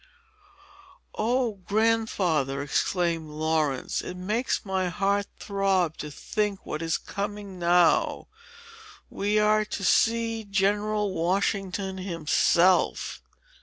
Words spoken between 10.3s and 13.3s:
General Washington himself."